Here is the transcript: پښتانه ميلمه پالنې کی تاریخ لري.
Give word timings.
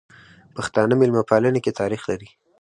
پښتانه 0.55 0.93
ميلمه 1.01 1.21
پالنې 1.29 1.59
کی 1.65 1.77
تاریخ 1.79 2.01
لري. 2.09 2.29